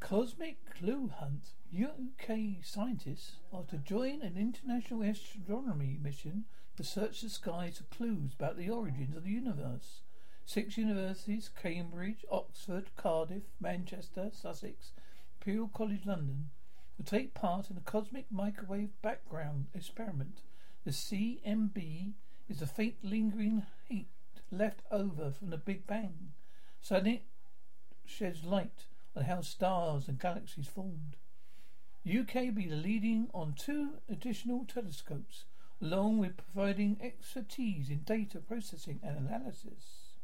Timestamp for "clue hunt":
0.70-1.54